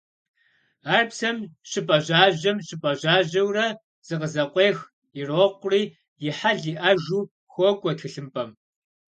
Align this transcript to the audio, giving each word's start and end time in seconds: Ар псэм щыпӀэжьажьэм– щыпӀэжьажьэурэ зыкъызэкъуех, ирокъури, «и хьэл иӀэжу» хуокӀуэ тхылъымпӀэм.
Ар 0.95 1.03
псэм 1.09 1.37
щыпӀэжьажьэм– 1.69 2.57
щыпӀэжьажьэурэ 2.67 3.67
зыкъызэкъуех, 4.07 4.77
ирокъури, 5.19 5.83
«и 6.27 6.29
хьэл 6.37 6.61
иӀэжу» 6.71 7.29
хуокӀуэ 7.51 7.91
тхылъымпӀэм. 7.97 8.49